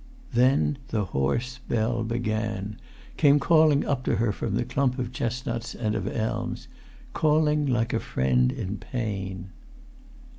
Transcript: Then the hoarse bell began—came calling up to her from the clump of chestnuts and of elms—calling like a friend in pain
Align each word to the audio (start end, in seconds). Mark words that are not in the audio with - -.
Then 0.33 0.79
the 0.87 1.05
hoarse 1.05 1.59
bell 1.69 2.03
began—came 2.03 3.39
calling 3.39 3.85
up 3.85 4.03
to 4.05 4.15
her 4.15 4.31
from 4.31 4.55
the 4.55 4.65
clump 4.65 4.97
of 4.97 5.11
chestnuts 5.11 5.75
and 5.75 5.93
of 5.93 6.07
elms—calling 6.07 7.67
like 7.67 7.93
a 7.93 7.99
friend 7.99 8.51
in 8.51 8.77
pain 8.77 9.51